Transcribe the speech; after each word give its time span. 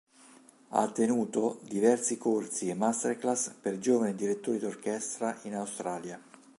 Ha 0.69 0.91
tenuto 0.91 1.59
diversi 1.61 2.17
corsi 2.17 2.69
e 2.69 2.73
masterclass 2.73 3.51
per 3.51 3.77
giovani 3.77 4.15
direttori 4.15 4.57
d'orchestra 4.57 5.37
in 5.43 5.53
Australia. 5.53 6.19